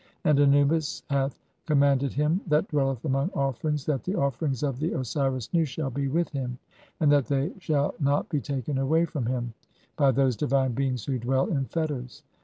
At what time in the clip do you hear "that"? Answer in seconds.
2.47-2.67, 3.85-4.03, 7.11-7.27